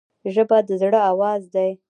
[0.33, 1.71] ژبه د زړه آواز دی